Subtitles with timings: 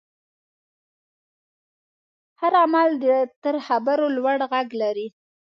[2.41, 2.89] هر عمل
[3.43, 5.07] تر خبرو لوړ غږ لري.